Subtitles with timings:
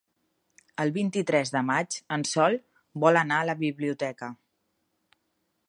[0.83, 2.57] El vint-i-tres de maig en Sol
[3.05, 4.31] vol anar a la biblioteca.